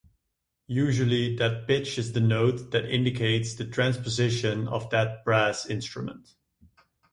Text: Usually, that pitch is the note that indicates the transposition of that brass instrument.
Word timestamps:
Usually, 0.65 1.35
that 1.35 1.67
pitch 1.67 1.99
is 1.99 2.11
the 2.13 2.21
note 2.21 2.71
that 2.71 2.89
indicates 2.89 3.53
the 3.53 3.67
transposition 3.67 4.67
of 4.67 4.89
that 4.89 5.23
brass 5.23 5.67
instrument. 5.67 6.33